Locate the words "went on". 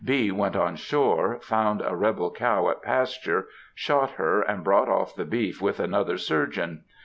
0.31-0.77